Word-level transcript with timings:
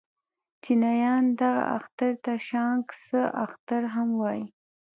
چينایان 0.63 1.23
دغه 1.41 1.63
اختر 1.77 2.13
ته 2.23 2.33
شانګ 2.47 2.83
سه 3.05 3.21
اختر 3.45 3.83
هم 3.93 4.09
وايي. 4.21 4.45